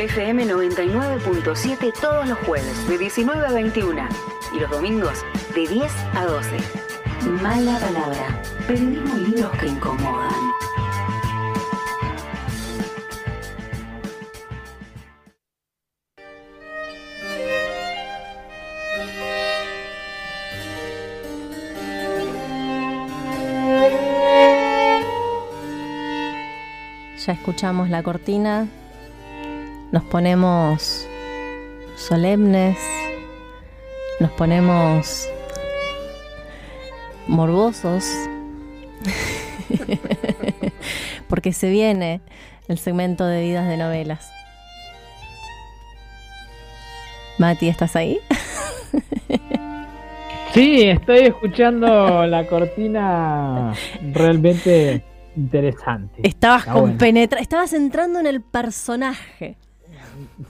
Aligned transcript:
FM 0.00 0.46
99.7 0.46 1.92
todos 2.00 2.28
los 2.28 2.38
jueves 2.40 2.88
de 2.88 2.98
19 2.98 3.46
a 3.46 3.52
21 3.52 4.08
y 4.54 4.60
los 4.60 4.70
domingos 4.70 5.24
de 5.54 5.66
10 5.66 5.92
a 6.14 6.24
12. 6.26 6.56
Mala 7.42 7.78
palabra. 7.78 8.42
Y 8.68 8.76
libros 8.76 9.50
que 9.58 9.66
incomodan. 9.66 10.32
Ya 27.24 27.32
escuchamos 27.32 27.88
la 27.90 28.04
cortina, 28.04 28.68
nos 29.96 30.04
ponemos 30.04 31.08
solemnes, 31.96 32.76
nos 34.20 34.30
ponemos 34.32 35.26
morbosos, 37.26 38.04
porque 41.30 41.54
se 41.54 41.70
viene 41.70 42.20
el 42.68 42.76
segmento 42.76 43.24
de 43.24 43.40
vidas 43.40 43.66
de 43.68 43.78
novelas. 43.78 44.30
Mati, 47.38 47.68
¿estás 47.68 47.96
ahí? 47.96 48.20
Sí, 50.52 50.84
estoy 50.84 51.18
escuchando 51.18 52.26
la 52.26 52.46
cortina 52.46 53.74
realmente 54.14 55.04
interesante. 55.36 56.26
Estabas 56.26 56.64
con 56.64 56.80
bueno. 56.80 56.98
penetra, 56.98 57.40
estabas 57.40 57.74
entrando 57.74 58.20
en 58.20 58.26
el 58.26 58.40
personaje. 58.40 59.58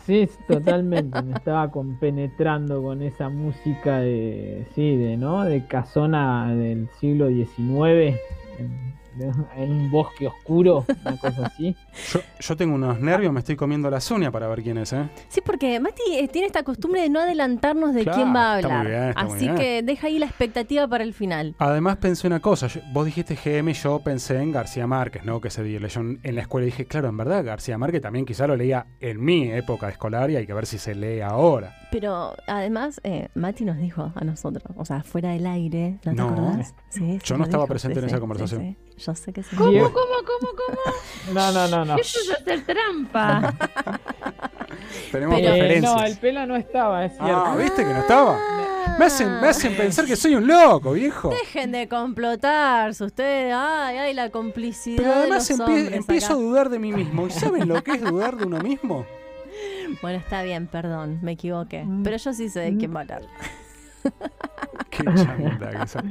Sí, 0.04 0.28
totalmente. 0.48 1.20
Me 1.22 1.34
estaba 1.34 1.70
compenetrando 1.70 2.82
con 2.82 3.02
esa 3.02 3.28
música 3.28 3.98
de, 3.98 4.66
sí, 4.74 4.96
de, 4.96 5.16
¿no? 5.16 5.44
De 5.44 5.66
casona 5.66 6.54
del 6.54 6.88
siglo 7.00 7.28
XIX, 7.28 8.18
en, 9.56 9.70
un 9.72 9.90
bosque 9.90 10.26
oscuro, 10.26 10.84
una 11.04 11.16
cosa 11.18 11.46
así. 11.46 11.74
Yo, 12.12 12.20
yo 12.38 12.56
tengo 12.56 12.74
unos 12.74 13.00
nervios, 13.00 13.32
me 13.32 13.40
estoy 13.40 13.56
comiendo 13.56 13.90
la 13.90 13.98
uña 14.10 14.30
para 14.30 14.46
ver 14.48 14.62
quién 14.62 14.78
es, 14.78 14.92
¿eh? 14.92 15.08
Sí, 15.28 15.40
porque 15.44 15.80
Mati 15.80 16.02
eh, 16.12 16.28
tiene 16.28 16.46
esta 16.46 16.62
costumbre 16.62 17.00
de 17.02 17.08
no 17.08 17.20
adelantarnos 17.20 17.94
de 17.94 18.02
Claro, 18.02 18.16
quién 18.16 18.34
va 18.34 18.54
a 18.54 18.56
está 18.60 18.68
muy 18.68 18.76
hablar. 18.78 18.86
bien, 18.98 19.08
está 19.10 19.24
muy 19.24 19.34
Así 19.36 19.44
bien. 19.44 19.56
que 19.56 19.82
deja 19.82 20.06
ahí 20.06 20.18
la 20.18 20.26
expectativa 20.26 20.86
para 20.88 21.04
el 21.04 21.14
final. 21.14 21.54
Además 21.58 21.96
pensé 21.96 22.26
una 22.26 22.40
cosa, 22.40 22.66
yo- 22.68 22.80
vos 22.92 23.04
dijiste 23.06 23.36
GM, 23.36 23.72
yo 23.72 23.98
pensé 24.00 24.38
en 24.40 24.52
García 24.52 24.86
Márquez, 24.86 25.24
¿no? 25.24 25.40
Que 25.40 25.50
se 25.50 25.62
leyó 25.62 26.00
en 26.00 26.20
en 26.22 26.34
la 26.34 26.40
escuela 26.42 26.66
y 26.66 26.70
dije, 26.70 26.86
claro, 26.86 27.08
en 27.08 27.16
verdad 27.16 27.44
García 27.44 27.78
Márquez 27.78 28.02
también 28.02 28.24
quizá 28.26 28.46
lo 28.46 28.56
leía 28.56 28.86
en 29.00 29.22
mi 29.24 29.50
época 29.50 29.88
escolar 29.88 30.30
y 30.30 30.36
hay 30.36 30.46
que 30.46 30.52
ver 30.54 30.66
si 30.66 30.78
se 30.78 30.94
lee 30.94 31.20
ahora. 31.20 31.74
Pero 31.90 32.34
además, 32.46 33.00
eh, 33.04 33.28
Mati 33.34 33.64
nos 33.64 33.78
dijo 33.78 34.12
a 34.14 34.24
nosotros, 34.24 34.64
o 34.76 34.84
sea, 34.84 35.02
fuera 35.02 35.30
del 35.30 35.46
aire, 35.46 35.98
¿no 36.04 36.12
te 36.12 36.16
No. 36.16 36.28
acordás? 36.28 36.74
Sí, 36.90 37.00
sí, 37.00 37.18
Yo 37.24 37.36
no 37.38 37.44
estaba 37.44 37.64
dijo, 37.64 37.68
presente 37.72 37.94
sí, 38.00 38.04
en 38.04 38.04
sí, 38.04 38.06
esa 38.08 38.16
sí, 38.16 38.20
conversación. 38.20 38.60
sí. 38.62 38.76
Yo 38.98 39.14
sé 39.14 39.32
que 39.32 39.42
sí. 39.42 39.54
¿Cómo, 39.56 39.70
¿Cómo, 39.72 39.92
cómo, 39.92 40.52
cómo? 40.56 40.78
No, 41.34 41.52
no, 41.52 41.68
no, 41.68 41.84
no. 41.84 41.96
Eso 41.96 42.18
es 42.20 42.30
hacer 42.30 42.64
trampa. 42.64 43.52
Tenemos 45.12 45.36
Pero- 45.40 45.48
Eh, 45.54 45.60
referencias. 45.60 45.94
no, 45.94 46.04
el 46.04 46.16
pela 46.18 46.46
no 46.46 46.56
estaba, 46.56 47.04
es 47.04 47.12
cierto. 47.16 47.36
ah, 47.36 47.56
¿viste 47.56 47.84
que 47.84 47.92
no 47.92 47.98
estaba? 48.00 48.38
Me 48.98 49.04
hacen, 49.06 49.40
me 49.40 49.48
hacen 49.48 49.76
pensar 49.76 50.06
que 50.06 50.16
soy 50.16 50.34
un 50.36 50.46
loco, 50.46 50.92
viejo. 50.92 51.28
Dejen 51.30 51.72
de 51.72 51.88
complotarse 51.88 53.04
ustedes. 53.04 53.52
Ay, 53.54 53.98
ay, 53.98 54.14
la 54.14 54.30
complicidad 54.30 54.96
Pero 54.98 55.10
de 55.10 55.16
además 55.16 55.50
los 55.50 55.58
empie- 55.58 55.64
hombres 55.80 55.92
empiezo 55.92 56.32
a 56.32 56.36
dudar 56.36 56.68
de 56.70 56.78
mí 56.78 56.92
mismo. 56.92 57.26
¿Y 57.26 57.30
saben 57.30 57.68
lo 57.68 57.82
que 57.82 57.92
es 57.92 58.00
dudar 58.02 58.36
de 58.36 58.44
uno 58.46 58.58
mismo? 58.60 59.04
Bueno, 60.00 60.18
está 60.18 60.42
bien, 60.42 60.66
perdón, 60.68 61.18
me 61.22 61.32
equivoqué. 61.32 61.84
Mm. 61.84 62.02
Pero 62.04 62.16
yo 62.16 62.32
sí 62.32 62.48
sé 62.48 62.60
de 62.60 62.76
quién 62.76 62.94
va 62.94 63.00
a 63.00 63.02
hablar. 63.02 63.22
Qué 64.90 65.04
chanta 65.04 65.70
que 65.80 65.86
sos. 65.88 66.02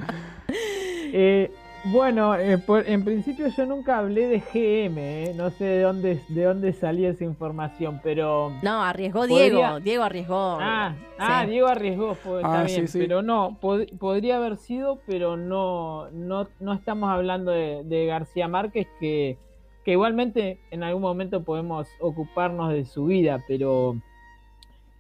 Eh, 1.17 1.51
bueno, 1.91 2.35
eh, 2.35 2.57
por- 2.57 2.87
en 2.87 3.03
principio 3.05 3.47
yo 3.47 3.65
nunca 3.65 3.99
hablé 3.99 4.27
de 4.27 4.39
GM, 4.39 4.97
eh, 4.97 5.33
no 5.35 5.49
sé 5.51 5.65
de 5.65 5.81
dónde, 5.81 6.21
de 6.29 6.43
dónde 6.43 6.73
salía 6.73 7.09
esa 7.09 7.23
información, 7.23 7.99
pero... 8.03 8.51
No, 8.63 8.81
arriesgó 8.81 9.21
Podría- 9.21 9.43
Diego. 9.49 9.79
Diego 9.81 10.03
arriesgó. 10.03 10.57
Ah, 10.59 10.95
ah, 11.19 11.41
Sí. 11.43 11.51
Diego 11.51 11.67
arriesgó, 11.67 12.15
fue, 12.15 12.37
está 12.41 12.61
Ah, 12.61 12.63
bien, 12.63 12.87
sí, 12.87 12.93
sí. 12.93 12.99
pero 12.99 13.21
no, 13.21 13.59
pod- 13.61 13.97
podría 13.99 14.37
haber 14.37 14.57
sido, 14.57 14.99
pero 15.05 15.37
no, 15.37 16.09
no, 16.11 16.47
no 16.59 16.73
estamos 16.73 17.09
hablando 17.11 17.51
de, 17.51 17.83
de 17.83 18.05
García 18.07 18.47
Márquez, 18.47 18.87
que, 18.99 19.37
que 19.83 19.91
igualmente 19.91 20.59
en 20.71 20.81
algún 20.83 21.03
momento 21.03 21.43
podemos 21.43 21.87
ocuparnos 21.99 22.73
de 22.73 22.85
su 22.85 23.05
vida, 23.05 23.43
pero 23.47 23.95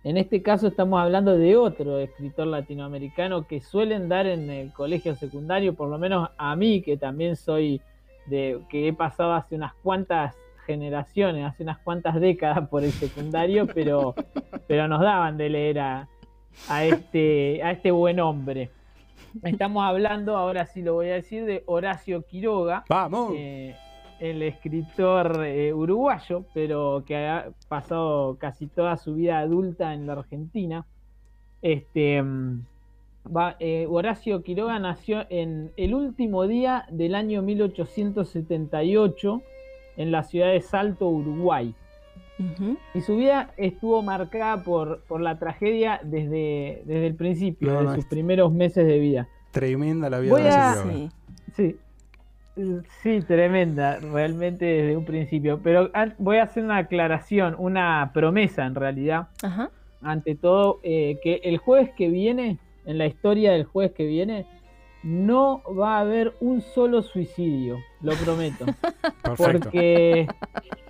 en 0.05 0.17
este 0.17 0.43
caso 0.43 0.67
estamos 0.67 1.01
hablando 1.01 1.35
de 1.35 1.57
otro 1.57 1.97
escritor 1.97 2.45
latinoamericano 2.45 3.47
que 3.47 3.59
suelen 3.59 4.07
dar 4.07 4.27
en 4.27 4.51
el 4.51 4.71
colegio 4.71 5.15
secundario, 5.15 5.73
por 5.73 5.89
lo 5.89 5.97
menos 5.97 6.29
a 6.37 6.55
mí, 6.55 6.83
que 6.83 6.95
también 6.95 7.35
soy 7.35 7.81
de, 8.27 8.61
que 8.69 8.87
he 8.87 8.93
pasado 8.93 9.33
hace 9.33 9.55
unas 9.55 9.73
cuantas 9.73 10.35
generaciones, 10.67 11.43
hace 11.43 11.63
unas 11.63 11.79
cuantas 11.79 12.19
décadas 12.19 12.69
por 12.69 12.83
el 12.83 12.91
secundario, 12.91 13.65
pero, 13.73 14.13
pero 14.67 14.87
nos 14.87 15.01
daban 15.01 15.37
de 15.37 15.49
leer 15.49 15.79
a, 15.79 16.07
a 16.69 16.85
este, 16.85 17.63
a 17.63 17.71
este 17.71 17.89
buen 17.89 18.19
hombre. 18.19 18.69
Estamos 19.41 19.83
hablando, 19.83 20.37
ahora 20.37 20.67
sí 20.67 20.83
lo 20.83 20.93
voy 20.93 21.09
a 21.09 21.15
decir, 21.15 21.45
de 21.45 21.63
Horacio 21.65 22.21
Quiroga, 22.21 22.83
Vamos. 22.87 23.33
eh, 23.35 23.75
el 24.19 24.41
escritor 24.43 25.43
eh, 25.45 25.73
uruguayo, 25.73 26.45
pero 26.53 27.03
que 27.05 27.15
ha 27.17 27.49
pasado 27.67 28.37
casi 28.39 28.67
toda 28.67 28.95
su 28.97 29.15
vida 29.15 29.39
adulta 29.39 29.93
en 29.93 30.07
la 30.07 30.13
Argentina. 30.13 30.85
Este, 31.61 32.21
mm, 32.21 32.65
va- 33.35 33.55
eh, 33.59 33.87
Horacio 33.89 34.43
Quiroga 34.43 34.77
nació 34.79 35.25
en 35.29 35.71
el 35.77 35.93
último 35.95 36.45
día 36.47 36.85
del 36.91 37.15
año 37.15 37.41
1878 37.41 39.41
en 39.97 40.11
la 40.11 40.23
ciudad 40.23 40.51
de 40.51 40.61
Salto, 40.61 41.07
Uruguay. 41.07 41.73
Y 42.93 42.99
su 42.99 43.15
vida 43.15 43.53
estuvo 43.55 44.01
marcada 44.01 44.61
por, 44.61 45.03
por 45.07 45.21
la 45.21 45.39
tragedia 45.39 46.01
desde, 46.03 46.83
desde 46.85 47.07
el 47.07 47.15
principio, 47.15 47.81
No, 47.81 47.95
sus 47.95 48.03
primeros 48.05 48.51
meses 48.51 48.85
de 48.85 48.99
vida. 48.99 49.29
Tremenda 49.51 50.09
la 50.09 50.19
vida 50.19 50.31
Voy 50.33 50.41
de 50.43 50.49
a- 50.49 50.73
Quiroga. 50.83 50.93
Sí. 50.93 51.09
Sí. 51.55 51.77
Sí, 53.01 53.19
tremenda, 53.21 53.97
realmente 53.99 54.65
desde 54.65 54.95
un 54.95 55.05
principio. 55.05 55.59
Pero 55.61 55.91
voy 56.17 56.37
a 56.37 56.43
hacer 56.43 56.63
una 56.63 56.77
aclaración, 56.77 57.55
una 57.57 58.11
promesa 58.13 58.65
en 58.65 58.75
realidad. 58.75 59.27
Ajá. 59.43 59.71
Ante 60.01 60.35
todo, 60.35 60.79
eh, 60.83 61.19
que 61.23 61.41
el 61.43 61.57
jueves 61.57 61.89
que 61.97 62.09
viene, 62.09 62.59
en 62.85 62.97
la 62.97 63.07
historia 63.07 63.51
del 63.51 63.65
jueves 63.65 63.93
que 63.93 64.05
viene, 64.05 64.45
no 65.05 65.61
va 65.77 65.97
a 65.97 65.99
haber 65.99 66.33
un 66.39 66.61
solo 66.61 67.03
suicidio, 67.03 67.77
lo 68.01 68.13
prometo. 68.13 68.65
Perfecto. 69.23 69.69
Porque 69.69 70.27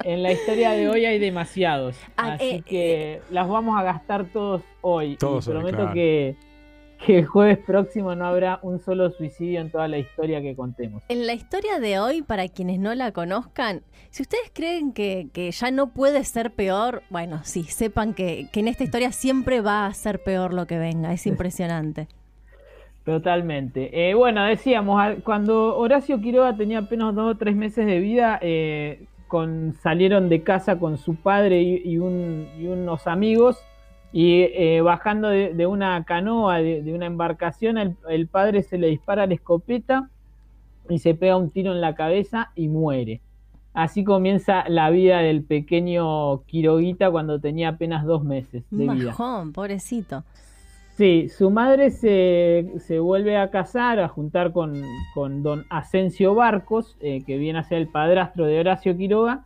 en 0.03 0.23
la 0.23 0.31
historia 0.31 0.71
de 0.71 0.87
hoy 0.87 1.05
hay 1.05 1.19
demasiados. 1.19 1.97
Ah, 2.15 2.33
Así 2.33 2.45
eh, 2.45 2.61
que 2.65 3.21
las 3.29 3.47
vamos 3.49 3.77
a 3.77 3.83
gastar 3.83 4.25
todos 4.25 4.61
hoy. 4.79 5.17
Todos 5.17 5.47
y 5.47 5.49
hoy, 5.49 5.55
prometo 5.55 5.77
claro. 5.77 5.93
que, 5.93 6.35
que 7.03 7.19
el 7.19 7.25
jueves 7.25 7.57
próximo 7.59 8.15
no 8.15 8.25
habrá 8.25 8.59
un 8.61 8.79
solo 8.79 9.09
suicidio 9.11 9.61
en 9.61 9.71
toda 9.71 9.87
la 9.87 9.97
historia 9.97 10.41
que 10.41 10.55
contemos. 10.55 11.03
En 11.09 11.27
la 11.27 11.33
historia 11.33 11.79
de 11.79 11.99
hoy, 11.99 12.21
para 12.21 12.47
quienes 12.47 12.79
no 12.79 12.93
la 12.95 13.11
conozcan, 13.11 13.81
si 14.09 14.23
ustedes 14.23 14.51
creen 14.53 14.91
que, 14.93 15.27
que 15.33 15.51
ya 15.51 15.71
no 15.71 15.87
puede 15.93 16.23
ser 16.23 16.51
peor, 16.51 17.03
bueno, 17.09 17.41
sí, 17.43 17.63
sepan 17.63 18.13
que, 18.13 18.47
que 18.51 18.59
en 18.61 18.67
esta 18.67 18.83
historia 18.83 19.11
siempre 19.11 19.61
va 19.61 19.85
a 19.85 19.93
ser 19.93 20.23
peor 20.23 20.53
lo 20.53 20.67
que 20.67 20.77
venga. 20.79 21.11
Es 21.13 21.25
impresionante. 21.27 22.07
Totalmente. 23.03 24.09
Eh, 24.09 24.15
bueno, 24.15 24.43
decíamos, 24.45 24.99
cuando 25.23 25.77
Horacio 25.77 26.19
Quiroga 26.19 26.55
tenía 26.57 26.79
apenas 26.79 27.13
dos 27.13 27.35
o 27.35 27.37
tres 27.37 27.55
meses 27.55 27.85
de 27.85 27.99
vida, 27.99 28.39
eh, 28.41 29.05
con, 29.27 29.73
salieron 29.73 30.27
de 30.27 30.41
casa 30.41 30.79
con 30.79 30.97
su 30.97 31.15
padre 31.15 31.61
y, 31.61 31.81
y 31.85 31.97
un- 31.99 32.47
y 32.59 32.65
unos 32.65 33.05
amigos, 33.05 33.59
y 34.17 34.43
eh, 34.43 34.79
bajando 34.79 35.27
de, 35.27 35.53
de 35.53 35.67
una 35.67 36.01
canoa, 36.05 36.59
de, 36.59 36.81
de 36.81 36.93
una 36.93 37.05
embarcación, 37.05 37.77
el, 37.77 37.97
el 38.07 38.27
padre 38.27 38.63
se 38.63 38.77
le 38.77 38.87
dispara 38.87 39.27
la 39.27 39.33
escopeta 39.33 40.09
y 40.89 40.99
se 40.99 41.15
pega 41.15 41.35
un 41.35 41.49
tiro 41.49 41.73
en 41.73 41.81
la 41.81 41.95
cabeza 41.95 42.53
y 42.55 42.69
muere. 42.69 43.19
Así 43.73 44.05
comienza 44.05 44.63
la 44.69 44.89
vida 44.89 45.17
del 45.19 45.43
pequeño 45.43 46.43
Quiroguita 46.43 47.11
cuando 47.11 47.41
tenía 47.41 47.67
apenas 47.67 48.05
dos 48.05 48.23
meses 48.23 48.63
de 48.71 48.87
Un 48.87 48.97
vida. 48.97 49.13
pobrecito. 49.53 50.23
Sí, 50.95 51.27
su 51.27 51.49
madre 51.51 51.91
se, 51.91 52.71
se 52.77 52.99
vuelve 52.99 53.35
a 53.35 53.49
casar, 53.51 53.99
a 53.99 54.07
juntar 54.07 54.53
con, 54.53 54.81
con 55.13 55.43
don 55.43 55.65
Asensio 55.69 56.35
Barcos, 56.35 56.95
eh, 57.01 57.21
que 57.27 57.37
viene 57.37 57.59
a 57.59 57.63
ser 57.63 57.79
el 57.79 57.89
padrastro 57.89 58.45
de 58.45 58.61
Horacio 58.61 58.95
Quiroga, 58.95 59.43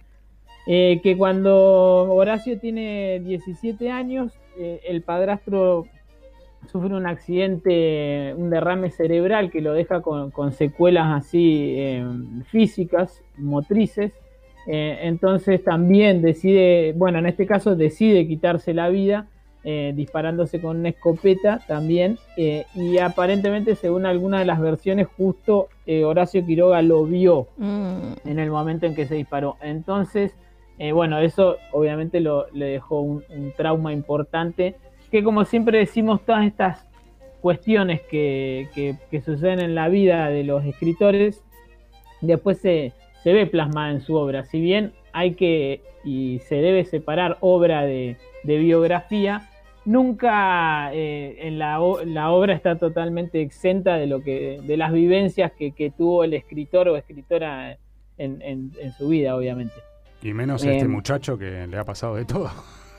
eh, 0.68 1.00
que 1.02 1.18
cuando 1.18 2.14
Horacio 2.14 2.60
tiene 2.60 3.20
17 3.22 3.90
años, 3.90 4.32
eh, 4.60 4.82
el 4.88 5.02
padrastro 5.02 5.86
sufre 6.72 6.94
un 6.94 7.08
accidente, 7.08 8.34
un 8.36 8.50
derrame 8.50 8.92
cerebral 8.92 9.50
que 9.50 9.62
lo 9.62 9.72
deja 9.74 10.02
con, 10.02 10.30
con 10.32 10.52
secuelas 10.52 11.08
así 11.26 11.76
eh, 11.78 12.06
físicas, 12.52 13.24
motrices, 13.38 14.12
Eh, 14.68 15.00
entonces 15.08 15.64
también 15.64 16.22
decide, 16.22 16.94
bueno, 16.96 17.18
en 17.18 17.26
este 17.26 17.48
caso 17.48 17.76
decide 17.76 18.28
quitarse 18.28 18.74
la 18.74 18.90
vida 18.90 19.26
eh, 19.64 19.94
disparándose 19.96 20.60
con 20.62 20.78
una 20.80 20.90
escopeta 20.90 21.62
también. 21.66 22.18
y 22.38 22.98
aparentemente, 23.00 23.76
según 23.76 24.06
algunas 24.06 24.42
de 24.42 24.46
las 24.46 24.60
versiones, 24.60 25.08
justo 25.18 25.70
Horacio 26.06 26.46
Quiroga 26.46 26.82
lo 26.82 27.06
vio 27.06 27.48
Mm. 27.58 28.14
en 28.26 28.38
el 28.40 28.52
momento 28.52 28.86
en 28.86 28.94
que 28.96 29.06
se 29.08 29.16
disparó. 29.16 29.56
Entonces, 29.62 30.36
eh, 30.80 30.94
bueno, 30.94 31.20
eso 31.20 31.58
obviamente 31.74 32.22
lo, 32.22 32.48
le 32.54 32.66
dejó 32.68 33.02
un, 33.02 33.24
trauma 33.58 33.92
importante. 33.92 34.76
Que 35.12 35.24
como 35.24 35.44
siempre 35.44 35.78
decimos, 35.78 36.22
todas 36.26 36.46
estas 36.46 36.88
cuestiones 37.42 38.02
que, 38.02 38.68
suceden 39.26 39.60
en 39.60 39.76
la 39.76 39.90
vida 39.90 40.30
de 40.30 40.46
los 40.46 40.64
escritores, 40.66 41.44
después 42.22 42.60
se, 42.60 42.94
ve 43.26 43.46
plasmada 43.46 43.92
en 43.92 44.00
su 44.00 44.16
obra. 44.16 44.46
Si 44.46 44.62
bien 44.62 44.94
hay 45.12 45.34
que 45.36 45.82
y 46.06 46.40
se 46.40 46.56
debe 46.56 46.86
separar 46.86 47.38
obra 47.42 47.82
de, 47.84 48.16
biografía, 48.46 49.50
nunca 49.84 50.94
eh, 50.94 51.40
en 51.40 51.60
la, 51.60 51.78
la 52.06 52.32
obra 52.32 52.54
está 52.54 52.78
totalmente 52.78 53.42
exenta 53.42 53.98
de 53.98 54.08
lo 54.08 54.22
que 54.22 54.62
de 54.64 54.78
las 54.78 54.94
vivencias 54.94 55.52
que, 55.52 55.72
que 55.72 55.92
tuvo 55.92 56.24
el 56.24 56.34
escritor 56.34 56.88
o 56.88 56.96
escritora 56.96 57.78
en, 58.18 58.42
en- 58.42 58.72
en 58.80 58.92
su 58.94 59.10
vida, 59.10 59.36
obviamente. 59.36 59.89
Y 60.22 60.34
menos 60.34 60.64
a 60.66 60.72
este 60.72 60.86
Em. 60.86 60.92
muchacho 60.92 61.38
que 61.38 61.66
le 61.68 61.78
ha 61.78 61.84
pasado 61.86 62.16
de 62.16 62.26
todo. 62.26 62.50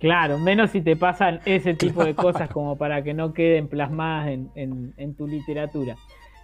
Claro, 0.00 0.36
menos 0.40 0.72
si 0.72 0.80
te 0.80 0.96
pasan 0.96 1.38
ese 1.44 1.74
tipo 1.74 2.04
de 2.04 2.14
cosas 2.16 2.50
como 2.50 2.74
para 2.76 3.04
que 3.04 3.14
no 3.14 3.32
queden 3.32 3.68
plasmadas 3.68 4.30
en, 4.30 4.50
en- 4.56 4.92
en 4.96 5.14
tu 5.14 5.28
literatura. 5.28 5.94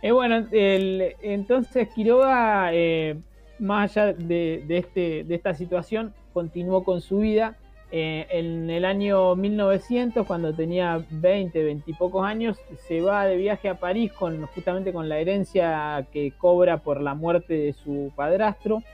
Eh, 0.00 0.12
bueno, 0.12 0.46
el- 0.52 1.16
entonces 1.22 1.88
Quiroga, 1.88 2.70
eh, 2.72 3.16
más 3.58 3.96
allá 3.96 4.12
de, 4.12 4.62
de 4.64 4.78
este, 4.78 5.24
de 5.24 5.34
esta 5.34 5.54
situación, 5.54 6.14
continuó 6.32 6.84
con 6.84 7.00
su 7.00 7.18
vida. 7.18 7.56
Eh, 7.90 8.28
en 8.30 8.70
el 8.70 8.84
año 8.84 9.34
1900, 9.34 10.24
cuando 10.24 10.54
tenía 10.54 11.02
20, 11.10 11.64
20 11.64 11.90
y 11.90 11.94
pocos 11.94 12.24
años, 12.24 12.60
se 12.86 13.00
va 13.00 13.26
de 13.26 13.36
viaje 13.38 13.68
a 13.68 13.74
París 13.80 14.12
con, 14.12 14.46
justamente 14.46 14.92
con 14.92 15.08
la 15.08 15.18
herencia 15.18 16.06
que 16.12 16.30
cobra 16.38 16.76
por 16.78 17.00
la 17.00 17.14
muerte 17.14 17.54
de 17.54 17.72
su 17.72 18.12
padrastro. 18.14 18.84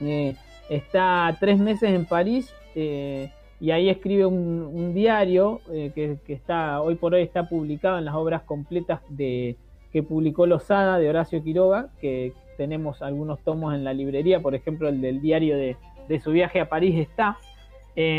Eh, 0.00 0.34
está 0.68 1.36
tres 1.40 1.58
meses 1.58 1.90
en 1.90 2.04
París 2.04 2.54
eh, 2.74 3.30
y 3.60 3.70
ahí 3.70 3.88
escribe 3.88 4.26
un, 4.26 4.94
diario 4.94 5.60
eh, 5.70 5.90
que, 5.94 6.32
está 6.32 6.80
hoy 6.80 6.94
por 6.94 7.14
hoy 7.14 7.22
está 7.22 7.48
publicado 7.48 7.98
en 7.98 8.04
las 8.04 8.14
obras 8.14 8.42
completas 8.42 9.00
de 9.08 9.56
que 9.92 10.02
publicó 10.02 10.46
Lozada 10.46 10.98
de 10.98 11.08
Horacio 11.08 11.42
Quiroga, 11.42 11.88
que 12.00 12.32
tenemos 12.56 13.00
algunos 13.02 13.40
tomos 13.40 13.74
en 13.74 13.84
la 13.84 13.94
librería, 13.94 14.40
por 14.40 14.54
ejemplo 14.54 14.88
el 14.88 15.00
del 15.00 15.20
diario 15.20 15.56
de, 15.56 15.76
de 16.08 16.20
su 16.20 16.30
viaje 16.30 16.60
a 16.60 16.68
París 16.68 16.96
está. 16.96 17.38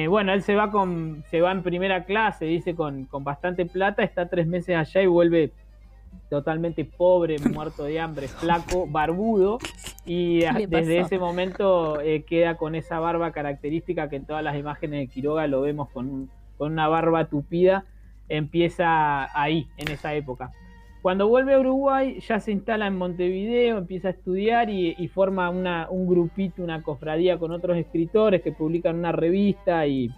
Bueno, 0.10 0.34
él 0.34 0.42
se 0.42 0.56
va 0.56 0.72
con, 0.72 1.24
se 1.32 1.40
va 1.40 1.54
en 1.54 1.64
primera 1.64 2.04
clase, 2.04 2.44
dice 2.44 2.76
con, 2.76 3.06
con 3.06 3.24
bastante 3.24 3.66
plata, 3.66 4.04
está 4.04 4.28
tres 4.28 4.46
meses 4.46 4.76
allá 4.76 5.02
y 5.02 5.08
vuelve 5.08 5.54
totalmente 6.30 6.86
pobre, 6.86 7.38
muerto 7.54 7.84
de 7.84 8.00
hambre, 8.00 8.28
flaco, 8.28 8.88
barbudo, 8.88 9.60
y 10.06 10.40
desde 10.68 11.00
ese 11.00 11.20
momento 11.20 12.02
eh, 12.02 12.24
queda 12.24 12.58
con 12.58 12.76
esa 12.76 13.00
barba 13.00 13.32
característica 13.32 14.10
que 14.10 14.16
en 14.16 14.26
todas 14.26 14.44
las 14.44 14.58
imágenes 14.58 15.02
de 15.02 15.08
Quiroga 15.08 15.48
lo 15.48 15.62
vemos 15.62 15.90
con, 15.90 16.30
con 16.58 16.74
una 16.74 16.88
barba 16.88 17.26
tupida, 17.26 17.86
empieza 18.28 19.28
ahí, 19.40 19.68
en 19.78 19.92
esa 19.92 20.14
época. 20.14 20.52
Cuando 21.02 21.30
vuelve 21.30 21.54
a 21.54 21.60
Uruguay 21.60 22.20
ya 22.20 22.40
se 22.40 22.52
instala 22.52 22.88
en 22.88 22.98
Montevideo, 22.98 23.78
empieza 23.78 24.10
a 24.10 24.12
estudiar 24.12 24.70
y, 24.70 24.96
y 24.98 25.08
forma 25.08 25.50
una, 25.50 25.88
un 25.90 26.08
grupito, 26.08 26.62
una 26.62 26.84
cofradía 26.84 27.38
con 27.38 27.52
otros 27.52 27.78
escritores 27.78 28.42
que 28.42 28.52
publican 28.52 28.98
una 28.98 29.14
revista 29.14 29.88
y, 29.88 30.10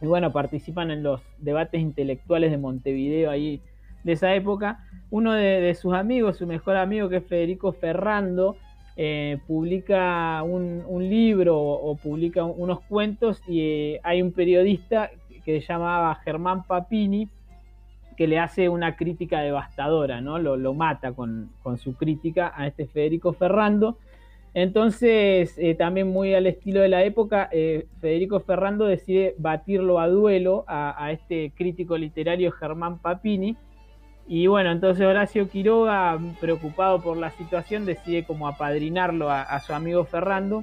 y 0.00 0.06
bueno, 0.06 0.30
participan 0.30 0.90
en 0.90 1.02
los 1.02 1.22
debates 1.38 1.80
intelectuales 1.80 2.50
de 2.50 2.58
Montevideo 2.58 3.30
ahí 3.30 3.62
de 4.04 4.12
esa 4.12 4.34
época. 4.34 4.84
Uno 5.10 5.32
de, 5.32 5.74
sus 5.74 5.92
amigos, 5.94 6.36
su 6.36 6.46
mejor 6.46 6.76
amigo 6.76 7.08
que 7.08 7.16
es 7.16 7.26
Federico 7.26 7.72
Ferrando, 7.72 8.56
eh, 8.96 9.38
publica 9.46 10.42
un, 10.42 10.82
un 10.86 11.08
libro 11.08 11.58
o, 11.58 11.96
publica 11.96 12.44
un- 12.44 12.54
unos 12.58 12.80
cuentos 12.82 13.42
y 13.48 13.60
eh, 13.60 14.00
hay 14.02 14.20
un 14.22 14.32
periodista 14.32 15.10
que 15.44 15.60
se 15.60 15.66
llamaba 15.66 16.14
Germán 16.16 16.64
Papini 16.64 17.28
que 18.16 18.26
le 18.26 18.38
hace 18.38 18.68
una 18.68 18.96
crítica 18.96 19.40
devastadora, 19.40 20.20
¿no? 20.20 20.38
Lo, 20.38 20.56
lo 20.56 20.74
mata 20.74 21.12
con, 21.12 21.50
con 21.62 21.78
su 21.78 21.94
crítica 21.94 22.52
a 22.54 22.66
este 22.66 22.86
Federico 22.86 23.32
Ferrando. 23.32 23.96
Entonces, 24.52 25.56
eh, 25.58 25.74
también 25.74 26.08
muy 26.08 26.34
al 26.34 26.46
estilo 26.46 26.80
de 26.80 26.88
la 26.88 27.02
época, 27.04 27.48
Federico 28.00 28.40
Ferrando 28.40 28.84
decide 28.84 29.34
batirlo 29.38 29.98
a 30.00 30.08
duelo 30.08 30.64
a, 30.66 31.02
a 31.02 31.12
este 31.12 31.52
crítico 31.56 31.96
literario 31.96 32.52
Germán 32.52 32.98
Papini. 32.98 33.56
Y 34.26 34.46
bueno, 34.46 34.70
entonces 34.70 35.04
Horacio 35.04 35.48
Quiroga, 35.48 36.18
preocupado 36.40 37.00
por 37.02 37.16
la 37.16 37.30
situación, 37.32 37.84
decide 37.84 38.24
como 38.24 38.46
apadrinarlo 38.46 39.30
a, 39.30 39.42
a 39.42 39.60
su 39.60 39.74
amigo 39.74 40.04
Ferrando. 40.04 40.62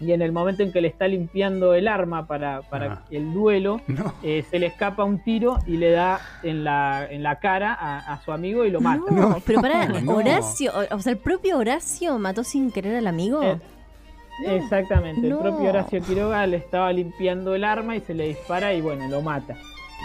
Y 0.00 0.10
en 0.12 0.22
el 0.22 0.32
momento 0.32 0.62
en 0.64 0.72
que 0.72 0.80
le 0.80 0.88
está 0.88 1.06
limpiando 1.06 1.74
el 1.74 1.86
arma 1.86 2.26
para, 2.26 2.62
para 2.62 2.92
Ah. 2.92 3.02
el 3.10 3.32
duelo, 3.32 3.80
No. 3.88 4.12
eh, 4.24 4.44
se 4.50 4.58
le 4.58 4.66
escapa 4.66 5.04
un 5.04 5.18
tiro 5.22 5.58
y 5.66 5.76
le 5.76 5.90
da 5.92 6.20
en 6.42 6.64
la, 6.64 7.06
en 7.08 7.22
la 7.22 7.38
cara 7.38 7.72
a, 7.74 7.98
a 8.12 8.20
su 8.22 8.32
amigo 8.32 8.64
y 8.64 8.70
lo 8.70 8.80
mata. 8.80 9.02
No, 9.10 9.28
No, 9.30 9.40
pero 9.46 9.60
para 9.60 9.86
no. 9.86 10.16
Horacio, 10.16 10.72
o 10.90 10.96
o 10.96 11.00
sea, 11.00 11.12
el 11.12 11.18
propio 11.18 11.58
Horacio 11.58 12.18
mató 12.18 12.42
sin 12.44 12.70
querer 12.72 12.96
al 12.96 13.06
amigo. 13.06 13.42
Eh, 13.42 13.58
Exactamente, 14.56 15.28
No. 15.28 15.36
el 15.36 15.42
propio 15.42 15.68
Horacio 15.70 16.00
Quiroga 16.02 16.44
le 16.48 16.56
estaba 16.56 16.92
limpiando 16.92 17.54
el 17.54 17.62
arma 17.64 17.94
y 17.96 18.00
se 18.00 18.14
le 18.14 18.26
dispara 18.28 18.74
y 18.74 18.80
bueno, 18.80 19.06
lo 19.08 19.22
mata. 19.22 19.54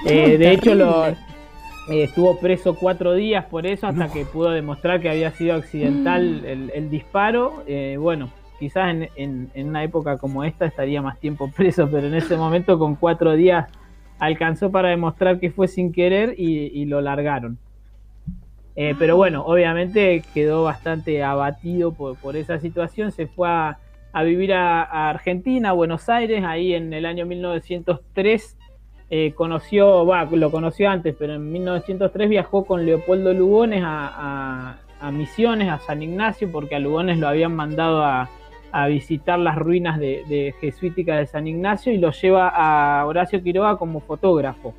No, 0.05 0.09
Eh, 0.11 0.37
de 0.37 0.51
hecho, 0.51 0.75
lo, 0.75 1.07
estuvo 1.89 2.39
preso 2.39 2.75
cuatro 2.75 3.13
días 3.13 3.45
por 3.45 3.65
eso 3.65 3.87
hasta 3.87 4.07
No. 4.07 4.13
que 4.13 4.25
pudo 4.25 4.51
demostrar 4.51 5.01
que 5.01 5.09
había 5.09 5.31
sido 5.31 5.55
Mm. 5.55 5.59
accidental 5.59 6.45
el, 6.45 6.71
el 6.73 6.89
disparo. 6.89 7.63
Eh, 7.67 7.97
bueno, 7.99 8.29
quizás 8.59 8.89
en, 8.91 9.09
en- 9.15 9.49
en 9.53 9.69
una 9.69 9.83
época 9.83 10.17
como 10.17 10.43
esta 10.43 10.65
estaría 10.65 11.01
más 11.01 11.19
tiempo 11.19 11.49
preso, 11.55 11.89
pero 11.91 12.07
en 12.07 12.13
ese 12.15 12.37
momento 12.37 12.77
con 12.77 12.95
cuatro 12.95 13.33
días 13.33 13.67
alcanzó 14.19 14.69
para 14.71 14.89
demostrar 14.89 15.39
que 15.39 15.49
fue 15.49 15.67
sin 15.67 15.91
querer 15.93 16.35
y, 16.37 16.67
y 16.79 16.85
lo 16.85 17.01
largaron. 17.01 17.57
Eh, 18.75 18.95
pero 18.97 19.17
bueno, 19.17 19.43
obviamente 19.45 20.21
quedó 20.33 20.63
bastante 20.63 21.23
abatido 21.23 21.93
por, 21.93 22.15
por 22.17 22.35
esa 22.37 22.59
situación, 22.59 23.11
se 23.11 23.27
fue 23.27 23.49
a, 23.49 23.77
a 24.13 24.23
vivir 24.23 24.53
a, 24.53 24.83
a 24.83 25.09
Argentina, 25.09 25.69
a 25.69 25.73
Buenos 25.73 26.07
Aires, 26.07 26.43
ahí 26.45 26.73
en 26.73 26.93
el 26.93 27.05
año 27.05 27.25
1903 27.25 28.57
eh, 29.09 29.33
conoció, 29.33 30.05
lo 30.31 30.51
conoció 30.51 30.89
antes, 30.89 31.15
pero 31.17 31.33
en 31.35 31.51
1903 31.51 32.29
viajó 32.29 32.65
con 32.65 32.85
Leopoldo 32.85 33.33
Lugones 33.33 33.81
a, 33.85 34.77
a- 35.01 35.11
Misiones, 35.11 35.69
a 35.69 35.79
San 35.79 36.03
Ignacio, 36.03 36.51
porque 36.51 36.75
a 36.75 36.79
Lugones 36.79 37.17
lo 37.19 37.27
habían 37.27 37.55
mandado 37.55 38.03
a, 38.03 38.29
a 38.71 38.87
visitar 38.87 39.39
las 39.39 39.55
ruinas 39.57 39.97
de, 39.99 40.23
de 40.27 40.53
jesuíticas 40.59 41.17
de 41.19 41.25
San 41.25 41.47
Ignacio 41.47 41.91
y 41.93 41.97
lo 41.97 42.11
lleva 42.11 42.49
a 42.49 43.05
Horacio 43.05 43.41
Quiroga 43.41 43.77
como 43.77 44.01
fotógrafo, 44.01 44.73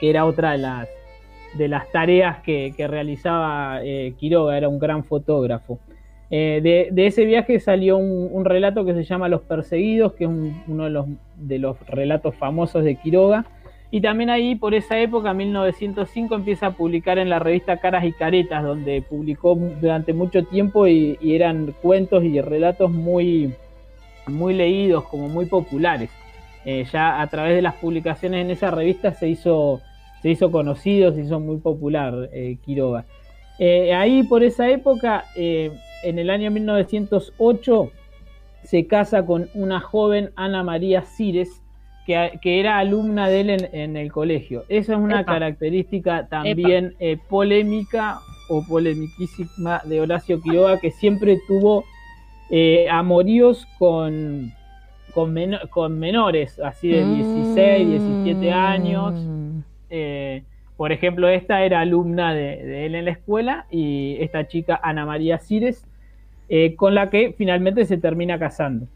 que 0.00 0.10
era 0.10 0.24
otra 0.24 0.52
de 0.52 0.58
las, 0.58 0.88
de 1.56 1.68
las 1.68 1.92
tareas 1.92 2.40
que, 2.40 2.72
que 2.76 2.88
realizaba 2.88 3.80
eh, 3.84 4.14
Quiroga, 4.18 4.56
era 4.56 4.68
un 4.68 4.78
gran 4.78 5.04
fotógrafo. 5.04 5.78
Eh, 6.30 6.60
de, 6.62 6.88
de 6.90 7.06
ese 7.06 7.26
viaje 7.26 7.60
salió 7.60 7.98
un, 7.98 8.44
relato 8.46 8.84
que 8.84 8.94
se 8.94 9.04
llama 9.04 9.28
Los 9.28 9.42
Perseguidos, 9.42 10.14
que 10.14 10.24
es 10.24 10.30
un- 10.30 10.62
uno 10.66 10.84
de 10.84 10.90
los, 10.90 11.06
de 11.36 11.58
los 11.58 11.78
relatos 11.86 12.34
famosos 12.34 12.82
de 12.82 12.96
Quiroga. 12.96 13.44
Y 13.94 14.00
también 14.00 14.28
ahí, 14.28 14.56
por 14.56 14.74
esa 14.74 14.98
época, 14.98 15.32
1905, 15.34 16.34
empieza 16.34 16.66
a 16.66 16.70
publicar 16.72 17.16
en 17.18 17.30
la 17.30 17.38
revista 17.38 17.76
Caras 17.76 18.04
y 18.04 18.10
Caretas, 18.10 18.64
donde 18.64 19.02
publicó 19.02 19.54
durante 19.54 20.12
mucho 20.12 20.42
tiempo 20.42 20.88
y, 20.88 21.16
eran 21.22 21.72
cuentos 21.80 22.24
y 22.24 22.40
relatos 22.40 22.90
muy, 22.90 23.54
muy 24.26 24.52
leídos, 24.52 25.04
como 25.04 25.28
muy 25.28 25.46
populares. 25.46 26.10
Eh, 26.64 26.84
ya 26.92 27.22
a 27.22 27.26
través 27.28 27.54
de 27.54 27.62
las 27.62 27.76
publicaciones 27.76 28.44
en 28.44 28.50
esa 28.50 28.72
revista 28.72 29.14
se 29.14 29.28
hizo, 29.28 29.80
se 30.22 30.30
hizo 30.30 30.50
conocido, 30.50 31.12
se 31.12 31.20
hizo 31.20 31.38
muy 31.38 31.58
popular 31.58 32.30
eh, 32.32 32.56
Quiroga. 32.64 33.04
Eh, 33.60 33.94
ahí 33.94 34.24
por 34.24 34.42
esa 34.42 34.68
época, 34.70 35.24
en 35.36 36.18
el 36.18 36.30
año 36.30 36.50
1908, 36.50 37.92
se 38.64 38.88
casa 38.88 39.24
con 39.24 39.48
una 39.54 39.78
joven 39.78 40.32
Ana 40.34 40.64
María 40.64 41.02
Cires, 41.02 41.62
que, 42.06 42.38
que 42.42 42.60
era 42.60 42.78
alumna 42.78 43.28
de 43.28 43.40
él 43.40 43.50
en, 43.50 43.68
en 43.74 43.96
el 43.96 44.12
colegio. 44.12 44.64
Esa 44.68 44.92
es 44.94 44.98
una 44.98 45.20
Epa. 45.20 45.32
característica 45.34 46.26
también 46.26 46.94
eh, 47.00 47.16
polémica 47.28 48.18
o 48.48 48.62
polemiquísima 48.66 49.80
de 49.84 50.00
Horacio 50.00 50.40
Quiroga, 50.42 50.78
que 50.80 50.90
siempre 50.90 51.38
tuvo 51.48 51.84
eh, 52.50 52.88
amoríos 52.90 53.66
con, 53.78 54.52
con, 55.14 55.32
meno- 55.32 55.60
con 55.70 55.98
menores, 55.98 56.58
así 56.60 56.88
de 56.88 57.04
16, 57.04 57.88
17 57.88 58.52
años. 58.52 59.14
Mm. 59.26 59.58
Eh, 59.90 60.42
por 60.76 60.92
ejemplo, 60.92 61.28
esta 61.28 61.62
era 61.64 61.80
alumna 61.80 62.34
de, 62.34 62.56
de 62.64 62.86
él 62.86 62.96
en 62.96 63.04
la 63.06 63.12
escuela 63.12 63.66
y 63.70 64.16
esta 64.20 64.46
chica, 64.48 64.78
Ana 64.82 65.06
María 65.06 65.38
Cires. 65.38 65.86
eh, 66.50 66.74
con 66.76 66.94
la 66.94 67.08
que 67.08 67.32
finalmente 67.38 67.86
se 67.86 67.96
termina 67.96 68.38
casando. 68.38 68.86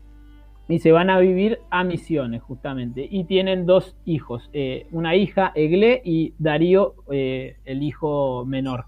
Y 0.68 0.80
se 0.80 0.92
van 0.92 1.08
a 1.08 1.18
vivir 1.18 1.60
a 1.70 1.82
Misiones, 1.82 2.42
justamente. 2.42 3.08
Y 3.10 3.25
tienen 3.25 3.64
dos 3.64 3.96
hijos, 4.04 4.50
eh, 4.52 4.87
una 4.92 5.16
hija, 5.16 5.50
Egle, 5.54 6.02
y 6.04 6.34
Darío, 6.38 6.94
eh, 7.10 7.56
el 7.64 7.82
hijo 7.82 8.44
menor. 8.44 8.84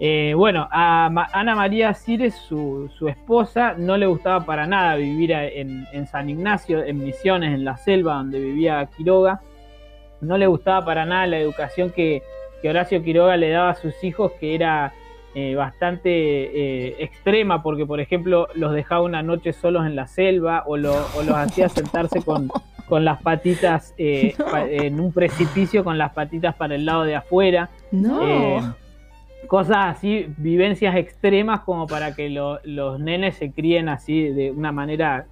Eh, 0.00 0.32
bueno, 0.36 0.68
a 0.70 1.06
Ana 1.32 1.56
María 1.56 1.92
Cires, 1.92 2.36
su, 2.36 2.88
su 2.96 3.08
esposa, 3.08 3.74
no 3.76 3.96
le 3.96 4.06
gustaba 4.06 4.46
para 4.46 4.64
nada 4.68 4.94
vivir 4.94 5.32
en, 5.32 5.86
en 5.92 6.06
San 6.06 6.30
Ignacio, 6.30 6.84
en 6.84 7.02
Misiones, 7.02 7.52
en 7.52 7.64
la 7.64 7.76
selva 7.76 8.14
donde 8.14 8.38
vivía 8.38 8.88
Quiroga. 8.96 9.40
No 10.20 10.38
le 10.38 10.46
gustaba 10.46 10.84
para 10.84 11.04
nada 11.04 11.26
la 11.26 11.40
educación 11.40 11.90
que, 11.90 12.22
que 12.62 12.70
Horacio 12.70 13.02
Quiroga 13.02 13.36
le 13.36 13.50
daba 13.50 13.70
a 13.70 13.74
sus 13.74 14.04
hijos, 14.04 14.30
que 14.38 14.54
era 14.54 14.92
eh, 15.34 15.54
bastante 15.54 16.08
eh, 16.10 16.96
extrema, 17.00 17.62
porque 17.62 17.86
por 17.86 18.00
ejemplo 18.00 18.48
los 18.54 18.72
dejaba 18.72 19.02
una 19.02 19.22
noche 19.22 19.52
solos 19.52 19.86
en 19.86 19.94
la 19.94 20.06
selva 20.06 20.64
o, 20.66 20.76
lo- 20.76 21.06
o 21.16 21.22
los 21.22 21.36
hacía 21.36 21.68
sentarse 21.68 22.22
con, 22.22 22.50
con 22.88 23.04
las 23.04 23.22
patitas 23.22 23.94
eh, 23.98 24.34
No. 24.38 24.46
pa- 24.46 24.64
en 24.66 24.98
un 25.00 25.12
precipicio 25.12 25.84
con 25.84 25.98
las 25.98 26.12
patitas 26.12 26.54
para 26.54 26.74
el 26.74 26.84
lado 26.86 27.04
de 27.04 27.14
afuera. 27.16 27.68
No. 27.92 28.74
Cosas 29.46 29.96
así, 29.96 30.26
vivencias 30.38 30.96
extremas 30.96 31.60
como 31.60 31.86
para 31.86 32.14
que 32.14 32.28
lo- 32.30 32.58
los 32.64 32.98
nenes 32.98 33.36
se 33.36 33.52
críen 33.52 33.88
así 33.88 34.24
de 34.30 34.50
una 34.50 34.72
manera 34.72 35.26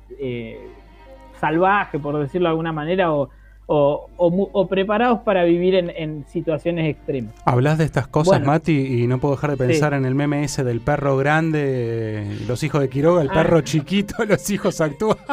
salvaje, 1.41 1.99
por 1.99 2.19
decirlo 2.19 2.47
de 2.49 2.51
alguna 2.51 2.73
manera, 2.73 3.13
o, 3.13 3.29
o- 3.69 4.09
o 4.19 4.69
preparados 4.69 5.21
para 5.21 5.43
vivir 5.45 5.75
en, 5.75 5.91
en 5.91 6.25
situaciones 6.29 6.89
extremas. 6.89 7.35
Hablas 7.45 7.79
de 7.79 7.85
estas 7.85 8.07
cosas, 8.07 8.39
Bueno. 8.39 8.47
Mati, 8.47 9.03
y 9.03 9.07
no 9.09 9.19
puedo 9.19 9.35
dejar 9.35 9.51
de 9.51 9.57
pensar 9.57 9.93
Sí. 9.93 9.97
en 9.99 10.05
el 10.05 10.15
meme 10.15 10.45
ese 10.45 10.63
del 10.63 10.81
perro 10.81 11.17
grande, 11.17 12.37
los 12.47 12.63
hijos 12.63 12.81
de 12.81 12.89
Quiroga, 12.89 13.23
el 13.23 13.31
Ah. 13.31 13.35
perro 13.35 13.61
chiquito, 13.63 14.15
los 14.25 14.49
hijos 14.51 14.81
actuales. 14.81 15.27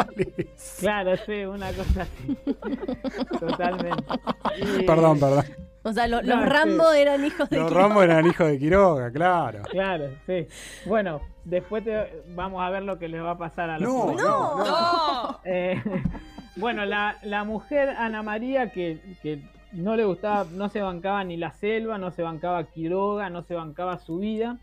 Claro, 0.80 1.12
sí, 1.26 1.46
una 1.46 1.72
cosa 1.74 2.02
así. 2.02 2.38
Totalmente. 3.40 4.04
Y- 4.80 4.84
Perdón, 4.86 5.20
perdón. 5.20 5.46
O 5.86 5.92
sea, 5.92 6.08
lo- 6.08 6.22
No, 6.22 6.36
los 6.36 6.44
sí. 6.46 6.50
Rambo 6.50 6.92
eran 6.94 7.26
hijos 7.26 7.50
de 7.50 7.58
Los 7.58 7.68
Quiroga. 7.68 7.88
Rombo 7.88 8.04
eran 8.04 8.26
hijos 8.26 8.48
de 8.48 8.58
Quiroga, 8.58 9.12
claro. 9.12 9.60
Claro, 9.70 10.06
sí. 10.26 10.48
Bueno, 10.86 11.20
después 11.44 11.84
te- 11.84 12.24
vamos 12.36 12.62
a 12.64 12.70
ver 12.70 12.84
lo 12.84 12.98
que 12.98 13.10
les 13.10 13.22
va 13.22 13.32
a 13.32 13.38
pasar 13.38 13.70
a 13.70 13.78
los 13.80 13.90
no, 13.94 14.14
no. 14.14 14.58
¡No! 14.66 15.40
Eh, 15.44 15.82
bueno, 16.56 16.86
la, 16.86 17.18
la 17.24 17.44
mujer 17.44 17.90
Ana 17.90 18.22
María 18.24 18.70
que, 18.72 19.00
que 19.22 19.40
no 19.74 19.96
le 19.96 20.06
gustaba, 20.06 20.48
no 20.52 20.70
se 20.70 20.82
bancaba 20.82 21.24
ni 21.24 21.38
la 21.38 21.52
selva, 21.52 21.98
no 21.98 22.12
se 22.12 22.22
bancaba 22.22 22.64
Quiroga, 22.70 23.30
no 23.30 23.42
se 23.44 23.56
bancaba 23.56 23.98
su 23.98 24.18
vida. 24.20 24.60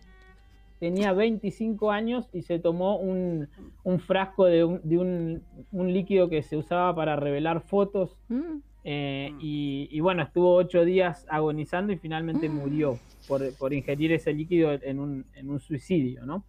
Tenía 0.78 1.12
25 1.12 1.90
años 1.90 2.30
y 2.32 2.42
se 2.42 2.59
tomó 2.59 2.97
un, 2.97 3.49
un 3.82 4.00
frasco 4.00 4.47
de, 4.47 4.64
un, 4.64 4.80
de 4.82 4.99
un- 4.99 5.42
un 5.73 5.92
líquido 5.92 6.30
que 6.30 6.42
se 6.42 6.56
usaba 6.56 6.94
para 6.94 7.16
revelar 7.16 7.61
fotos. 7.61 8.16
Mm. 8.28 8.59
eh, 8.85 9.32
y, 9.40 9.88
y 9.90 10.00
bueno, 10.00 10.23
estuvo 10.23 10.54
ocho 10.54 10.85
días 10.87 11.26
agonizando 11.28 11.92
y 11.92 11.99
finalmente 11.99 12.49
murió 12.49 12.99
por, 13.28 13.52
por 13.59 13.75
ingerir 13.75 14.12
ese 14.12 14.32
líquido 14.32 14.73
en 14.73 14.99
un, 15.00 15.26
en 15.35 15.50
un 15.50 15.61
suicidio, 15.61 16.25
¿no? 16.25 16.44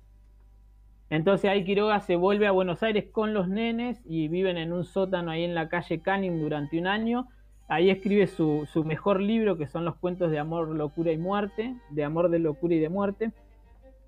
Entonces 1.12 1.52
ahí 1.52 1.66
Quiroga 1.66 2.00
se 2.00 2.16
vuelve 2.16 2.48
a 2.48 2.52
Buenos 2.52 2.82
Aires 2.84 3.04
con 3.12 3.34
los 3.34 3.50
nenes 3.50 4.02
y 4.06 4.30
viven 4.30 4.58
en 4.58 4.72
un 4.72 4.86
sótano 4.86 5.30
ahí 5.30 5.44
en 5.44 5.54
la 5.54 5.68
calle 5.68 6.00
Canning 6.00 6.40
durante 6.40 6.80
un 6.80 6.88
año. 6.88 7.28
Ahí 7.68 7.90
escribe 7.90 8.28
su, 8.28 8.66
mejor 8.86 9.20
libro, 9.20 9.58
que 9.58 9.68
son 9.68 9.84
los 9.84 9.98
cuentos 9.98 10.32
de 10.32 10.40
amor, 10.40 10.70
locura 10.70 11.12
y 11.12 11.18
muerte, 11.18 11.76
de 11.90 12.04
amor, 12.06 12.30
de 12.30 12.40
locura 12.40 12.76
y 12.76 12.80
de 12.80 12.88
muerte. 12.88 13.32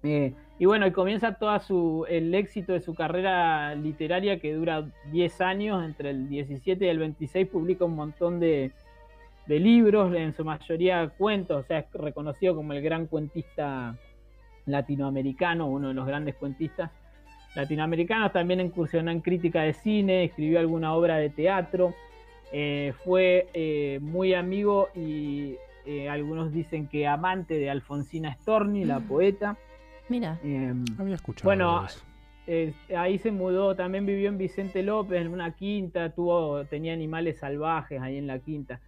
Eh, 0.04 0.34
y 0.58 0.66
bueno, 0.66 0.88
y 0.88 0.92
comienza 0.92 1.34
todo 1.34 1.60
su, 1.60 2.06
el 2.08 2.34
éxito 2.34 2.72
de 2.72 2.80
su 2.80 2.96
carrera 2.96 3.76
literaria 3.76 4.40
que 4.40 4.54
dura 4.54 4.90
10 5.12 5.42
años, 5.42 5.84
entre 5.84 6.12
el 6.12 6.30
17 6.30 6.86
y 6.86 6.88
el 6.88 7.00
26 7.00 7.50
publica 7.50 7.84
un 7.84 7.96
montón 7.96 8.40
de, 8.40 8.72
de 9.48 9.60
libros, 9.60 10.16
en 10.16 10.34
su 10.34 10.46
mayoría 10.46 11.10
cuentos, 11.18 11.66
o 11.66 11.68
sea, 11.68 11.80
es 11.80 11.92
reconocido 11.92 12.56
como 12.56 12.72
el 12.72 12.82
gran 12.82 13.08
cuentista 13.08 13.98
latinoamericano, 14.66 15.68
uno 15.68 15.90
de 15.90 15.94
los 15.94 16.06
grandes 16.06 16.36
cuentistas 16.36 16.92
latinoamericanos, 17.56 18.32
también 18.32 18.62
incursionó 18.62 19.12
en 19.12 19.22
crítica 19.22 19.62
de 19.62 19.74
cine, 19.74 20.24
escribió 20.24 20.60
alguna 20.60 20.94
obra 20.94 21.18
de 21.18 21.30
teatro, 21.30 21.94
eh, 22.52 22.94
fue 23.04 23.48
eh, 23.54 24.00
muy 24.02 24.34
amigo 24.34 24.90
y 24.96 25.56
eh, 25.86 26.10
algunos 26.10 26.52
dicen 26.52 26.88
que 26.88 27.08
amante 27.08 27.56
de 27.56 27.70
Alfonsina 27.70 28.34
Storni, 28.36 28.86
la 28.86 29.00
poeta. 29.00 29.58
Mira. 30.10 30.40
Eh, 30.44 30.74
Había 30.98 31.16
escuchado. 31.16 31.48
Bueno, 31.48 31.86
eh, 32.48 32.74
ahí 32.96 33.18
se 33.20 33.32
mudó, 33.32 33.76
también 33.76 34.06
vivió 34.06 34.30
en 34.30 34.38
Vicente 34.38 34.84
López, 34.84 35.22
en 35.22 35.28
una 35.30 35.52
quinta, 35.52 36.10
tuvo, 36.10 36.66
tenía 36.66 36.94
animales 36.94 37.40
salvajes 37.40 38.02
ahí 38.02 38.18
en 38.18 38.28
la 38.28 38.40
quinta. 38.40 38.80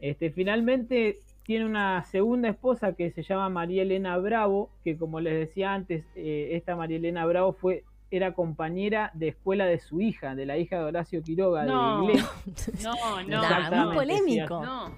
Este, 0.00 0.30
finalmente 0.30 1.16
tiene 1.46 1.64
una 1.64 2.02
segunda 2.04 2.48
esposa 2.48 2.94
que 2.94 3.12
se 3.12 3.22
llama 3.22 3.48
María 3.48 3.82
Elena 3.82 4.16
Bravo, 4.18 4.68
que 4.82 4.96
como 4.98 5.20
les 5.20 5.34
decía 5.34 5.72
antes, 5.74 6.04
eh, 6.16 6.48
esta 6.52 6.74
María 6.74 6.96
Elena 6.96 7.24
Bravo 7.24 7.52
fue, 7.52 7.84
era 8.10 8.34
compañera 8.34 9.12
de 9.14 9.28
escuela 9.28 9.64
de 9.66 9.78
su 9.78 10.00
hija, 10.00 10.34
de 10.34 10.44
la 10.44 10.56
hija 10.58 10.78
de 10.78 10.84
Horacio 10.84 11.22
Quiroga 11.22 11.64
No. 11.64 11.98
de 12.00 12.12
Inglés. 12.14 12.82
No, 12.82 13.22
no. 13.22 13.42
Nah, 13.42 13.84
muy 13.86 13.94
polémico. 13.94 14.64
No. 14.64 14.92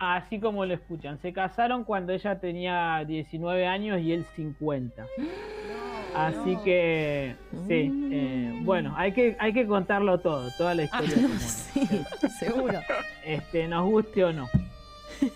Así 0.00 0.40
como 0.40 0.64
lo 0.64 0.74
escuchan. 0.74 1.18
Se 1.18 1.32
casaron 1.32 1.84
cuando 1.84 2.12
ella 2.12 2.40
tenía 2.40 3.04
19 3.06 3.66
años 3.66 4.00
y 4.00 4.12
él 4.12 4.24
50. 4.34 5.06
Así 6.16 6.54
no. 6.56 6.64
que, 6.64 7.36
sí, 7.68 8.08
eh, 8.10 8.58
bueno, 8.64 8.92
hay 8.96 9.12
que, 9.12 9.36
hay 9.38 9.52
que 9.52 9.64
contarlo 9.68 10.18
todo, 10.18 10.48
toda 10.58 10.74
la 10.74 10.82
historia. 10.82 11.14
como 11.14 11.34
es. 11.34 11.70
Sí, 11.70 11.86
seguro. 12.40 12.80
este, 13.24 13.68
nos 13.68 13.88
guste 13.88 14.24
o 14.24 14.32
no. 14.32 14.48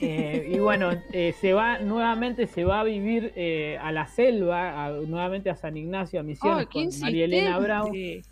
Eh, 0.01 0.49
y 0.55 0.59
bueno, 0.59 0.91
eh, 1.13 1.33
se 1.41 1.53
va 1.53 1.79
nuevamente, 1.79 2.47
se 2.47 2.65
va 2.65 2.81
a 2.81 2.85
vivir 2.85 3.33
eh, 3.37 3.79
a 3.81 3.93
la 3.93 4.07
selva, 4.07 4.85
a- 4.87 4.91
nuevamente 4.91 5.51
a 5.51 5.57
San 5.57 5.77
Ignacio, 5.77 6.21
a 6.21 6.23
Misiones, 6.23 6.67
con 6.69 6.89
María 7.01 7.25
Elena 7.25 7.59
Bravo. 7.59 7.91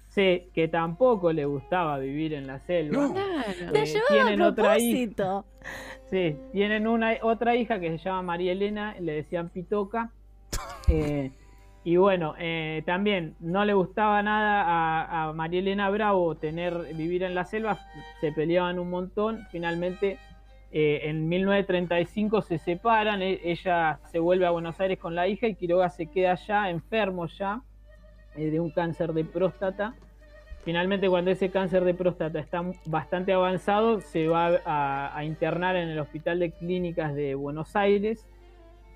Sí, 0.08 0.48
que 0.52 0.68
tampoco 0.68 1.32
le 1.32 1.44
gustaba 1.46 1.98
vivir 1.98 2.34
en 2.34 2.46
la 2.46 2.58
selva. 2.60 3.02
No. 3.08 3.12
Claro. 3.14 3.72
La 3.72 3.80
Eh, 3.82 3.86
llevaba 3.86 4.08
tienen 4.10 4.42
a 4.42 4.48
otra 4.48 4.78
hija. 4.78 5.44
Sí, 6.10 6.36
tienen 6.52 6.86
una 6.86 7.16
otra 7.22 7.56
hija 7.56 7.80
que 7.80 7.90
se 7.96 8.04
llama 8.04 8.20
María 8.22 8.52
Elena, 8.52 8.94
le 9.00 9.12
decían 9.12 9.48
Pitoca. 9.48 10.10
Eh, 10.88 11.30
y 11.84 11.96
bueno, 11.96 12.34
eh, 12.38 12.82
también 12.86 13.34
no 13.40 13.64
le 13.64 13.72
gustaba 13.72 14.22
nada 14.22 14.62
a, 14.62 15.28
a 15.28 15.32
María 15.32 15.60
Elena 15.60 15.88
Bravo 15.90 16.36
tener 16.36 16.92
vivir 16.94 17.22
en 17.22 17.34
la 17.34 17.44
selva, 17.44 17.78
se 18.20 18.30
peleaban 18.32 18.78
un 18.78 18.90
montón. 18.90 19.46
Finalmente, 19.50 20.18
eh, 20.74 21.10
en 21.10 21.28
1935 21.28 22.40
se 22.40 22.58
separan, 22.58 23.20
e- 23.20 23.40
ella 23.44 24.00
se 24.10 24.18
vuelve 24.18 24.46
a 24.46 24.50
Buenos 24.50 24.80
Aires 24.80 24.98
con 24.98 25.14
la 25.14 25.28
hija 25.28 25.46
y 25.46 25.54
Quiroga 25.54 25.90
se 25.90 26.06
queda 26.06 26.32
allá, 26.32 26.70
enfermo 26.70 27.26
ya, 27.26 27.60
eh, 28.36 28.50
de 28.50 28.58
un 28.58 28.70
cáncer 28.70 29.12
de 29.12 29.24
próstata. 29.24 29.94
Finalmente, 30.64 31.10
cuando 31.10 31.30
ese 31.30 31.50
cáncer 31.50 31.84
de 31.84 31.92
próstata 31.92 32.38
está 32.38 32.64
bastante 32.86 33.34
avanzado, 33.34 34.00
se 34.00 34.28
va 34.28 34.60
a, 34.64 35.14
a 35.14 35.24
internar 35.24 35.76
en 35.76 35.88
el 35.88 35.98
Hospital 35.98 36.38
de 36.38 36.52
Clínicas 36.52 37.14
de 37.14 37.34
Buenos 37.34 37.76
Aires, 37.76 38.26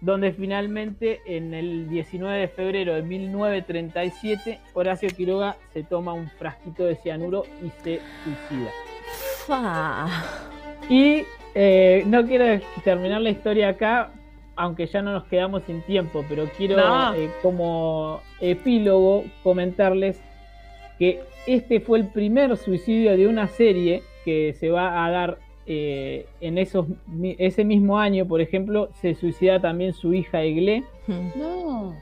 donde 0.00 0.32
finalmente 0.32 1.20
en 1.26 1.52
el 1.52 1.90
19 1.90 2.38
de 2.38 2.48
febrero 2.48 2.94
de 2.94 3.02
1937, 3.02 4.60
Horacio 4.72 5.10
Quiroga 5.10 5.56
se 5.74 5.82
toma 5.82 6.14
un 6.14 6.30
frasquito 6.30 6.84
de 6.84 6.96
cianuro 6.96 7.44
y 7.62 7.68
se 7.82 8.00
suicida. 8.24 8.70
Y 10.88 11.24
eh, 11.58 12.04
no 12.06 12.24
quiero 12.26 12.62
terminar 12.84 13.20
la 13.22 13.30
historia 13.30 13.70
acá, 13.70 14.10
aunque 14.56 14.86
ya 14.86 15.00
no 15.02 15.12
nos 15.12 15.24
quedamos 15.24 15.62
sin 15.64 15.80
tiempo, 15.82 16.24
pero 16.28 16.44
quiero 16.56 16.76
No. 16.76 17.14
eh, 17.14 17.30
como 17.42 18.20
epílogo 18.40 19.24
comentarles 19.42 20.20
que 20.98 21.20
este 21.46 21.80
fue 21.80 21.98
el 21.98 22.06
primer 22.08 22.56
suicidio 22.56 23.16
de 23.16 23.26
una 23.26 23.48
serie 23.48 24.02
que 24.24 24.52
se 24.54 24.70
va 24.70 25.04
a 25.04 25.10
dar 25.10 25.38
eh, 25.66 26.26
en 26.40 26.58
esos, 26.58 26.86
ese 27.38 27.64
mismo 27.64 27.98
año, 27.98 28.26
por 28.26 28.40
ejemplo, 28.40 28.88
se 29.00 29.14
suicida 29.14 29.58
también 29.60 29.92
su 29.94 30.14
hija 30.14 30.42
Eglé. 30.42 30.84
No. 31.36 31.94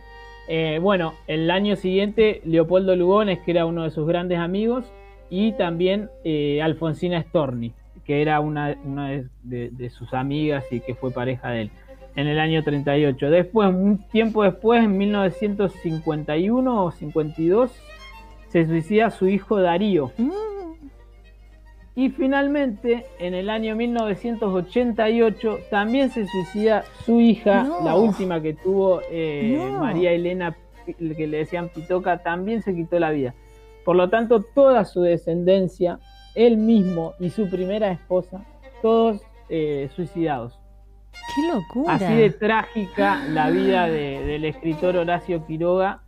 Eh, 0.48 0.78
bueno, 0.82 1.14
el 1.26 1.50
año 1.50 1.74
siguiente 1.76 2.42
Leopoldo 2.44 2.94
Lugones, 2.96 3.38
que 3.40 3.52
era 3.52 3.64
uno 3.64 3.84
de 3.84 3.90
sus 3.90 4.06
grandes 4.06 4.38
amigos, 4.38 4.84
y 5.30 5.52
también 5.52 6.10
eh, 6.24 6.60
Alfonsina 6.62 7.22
Storni, 7.22 7.72
que 8.04 8.20
era 8.22 8.40
una, 8.40 8.76
una 8.84 9.08
de, 9.10 9.26
de- 9.42 9.70
de 9.70 9.90
sus 9.90 10.12
amigas 10.14 10.64
y 10.70 10.80
que 10.80 10.94
fue 10.94 11.10
pareja 11.10 11.50
de 11.50 11.62
él, 11.62 11.70
en 12.16 12.26
el 12.28 12.38
año 12.38 12.62
38. 12.62 13.30
Después, 13.30 13.68
un 13.70 13.98
tiempo 14.08 14.42
después, 14.44 14.84
en 14.84 14.96
1951 14.98 16.84
o 16.84 16.90
52, 16.90 17.72
se 18.48 18.66
suicida 18.66 19.10
su 19.10 19.26
hijo 19.28 19.60
Darío. 19.60 20.12
Mm. 20.18 20.30
Y 21.96 22.10
finalmente, 22.10 23.06
en 23.20 23.34
el 23.34 23.48
año 23.48 23.76
1988, 23.76 25.58
también 25.70 26.10
se 26.10 26.26
suicida 26.26 26.82
su 27.04 27.20
hija, 27.20 27.62
No. 27.64 27.84
la 27.84 27.94
última 27.96 28.40
que 28.42 28.54
tuvo 28.54 29.00
eh, 29.10 29.56
No. 29.56 29.78
María 29.80 30.12
Elena 30.12 30.56
el 30.98 31.16
que 31.16 31.26
le 31.26 31.38
decían 31.38 31.70
Pitoca, 31.70 32.18
también 32.22 32.60
se 32.62 32.74
quitó 32.74 32.98
la 32.98 33.10
vida. 33.10 33.34
Por 33.86 33.96
lo 33.96 34.10
tanto, 34.10 34.42
toda 34.42 34.84
su 34.84 35.00
descendencia, 35.02 35.98
él 36.34 36.56
mismo 36.56 37.14
y 37.20 37.30
su 37.30 37.48
primera 37.48 37.90
esposa, 37.90 38.44
todos 38.82 39.20
eh, 39.48 39.88
suicidados. 39.94 40.58
¡Qué 41.12 41.52
locura! 41.54 41.94
Así 41.94 42.12
de 42.14 42.30
trágica 42.30 43.22
la 43.28 43.50
vida 43.50 43.86
de- 43.86 44.24
del 44.24 44.44
escritor 44.44 44.96
Horacio 44.96 45.46
Quiroga. 45.46 46.00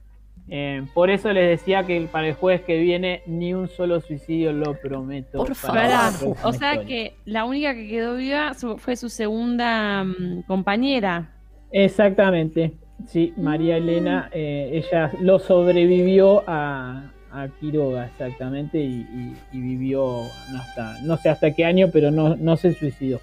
Eh, 0.49 0.85
por 0.95 1.11
eso 1.11 1.33
les 1.33 1.49
decía 1.49 1.85
que 1.85 2.09
para 2.11 2.29
el 2.29 2.35
jueves 2.35 2.61
que 2.63 2.79
viene 2.79 3.23
ni 3.27 3.53
un 3.53 3.67
solo 3.69 4.01
suicidio 4.01 4.53
lo 4.53 4.75
prometo. 4.81 5.39
Por 5.39 5.55
favor. 5.57 6.37
o 6.45 6.53
sea 6.53 6.75
historia. 6.75 6.85
que 6.87 7.17
la 7.25 7.45
única 7.45 7.75
que 7.75 7.89
quedó 7.89 8.15
viva 8.17 8.53
fue 8.79 8.95
su 8.97 9.09
segunda 9.09 10.05
mm, 10.05 10.43
compañera. 10.47 11.33
Exactamente. 11.73 12.73
Sí, 13.07 13.33
María 13.37 13.77
Elena, 13.77 14.31
eh, 14.33 14.71
ella 14.73 15.11
lo 15.21 15.39
sobrevivió 15.39 16.45
a, 16.47 17.11
a 17.33 17.49
Quiroga, 17.49 18.07
exactamente, 18.07 18.79
y, 18.79 19.35
vivió 19.53 20.23
hasta, 20.59 21.01
no 21.03 21.17
sé 21.17 21.29
hasta 21.29 21.53
qué 21.53 21.65
año, 21.65 21.91
pero 21.93 22.11
no, 22.11 22.37
no 22.37 22.57
se 22.57 22.75
suicidó, 22.75 23.21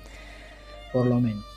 por 0.91 1.05
lo 1.05 1.19
menos. 1.19 1.52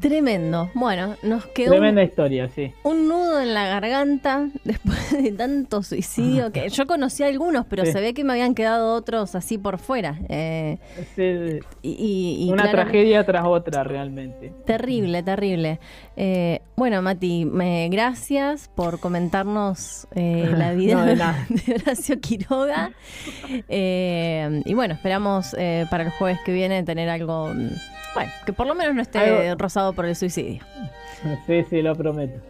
Tremendo. 0.00 0.68
Bueno, 0.74 1.14
nos 1.22 1.46
quedó 1.46 1.70
un, 1.72 1.78
Tremenda 1.78 2.02
historia, 2.02 2.48
sí. 2.48 2.72
un 2.82 3.08
nudo 3.08 3.40
en 3.40 3.54
la 3.54 3.66
garganta 3.68 4.48
después 4.64 5.12
de 5.22 5.30
tanto 5.32 5.82
suicidio. 5.84 6.50
que 6.50 6.68
Yo 6.70 6.86
conocí 6.86 7.22
algunos, 7.22 7.66
pero 7.66 7.84
Sí. 7.84 7.92
se 7.92 8.00
ve 8.00 8.12
que 8.14 8.24
me 8.24 8.32
habían 8.32 8.54
quedado 8.54 8.94
otros 8.94 9.34
así 9.36 9.58
por 9.58 9.78
fuera. 9.78 10.18
Eh, 10.28 10.78
y, 11.82 11.90
y- 11.90 12.46
y 12.48 12.52
una 12.52 12.64
claro- 12.64 12.78
tragedia 12.82 13.24
tras 13.24 13.44
otra, 13.46 13.84
realmente. 13.84 14.52
Terrible, 14.66 15.22
terrible. 15.22 15.78
Eh, 16.16 16.60
bueno, 16.76 17.00
Mati, 17.00 17.44
me, 17.44 17.88
gracias 17.88 18.68
por 18.74 18.98
comentarnos 18.98 20.08
eh, 20.16 20.50
la 20.56 20.72
vida 20.74 20.94
No, 20.94 21.04
de 21.04 21.14
de 21.66 21.74
Horacio 21.76 22.20
Quiroga. 22.20 22.90
Eh, 23.68 24.62
y 24.64 24.74
bueno, 24.74 24.94
esperamos 24.94 25.54
eh, 25.58 25.86
para 25.90 26.04
el 26.04 26.10
jueves 26.10 26.38
que 26.44 26.52
viene 26.52 26.82
tener 26.82 27.08
algo, 27.08 27.48
mm, 27.54 27.68
bueno, 28.14 28.30
que 28.46 28.52
por 28.52 28.66
lo 28.66 28.74
menos 28.74 28.94
no 28.94 29.02
esté 29.02 29.18
Algo- 29.18 29.54
rozado 29.58 29.92
por 29.92 30.04
el 30.06 30.16
suicidio. 30.16 30.62
Sí, 31.46 31.64
sí, 31.70 31.82
lo 31.82 31.94
prometo. 31.94 32.40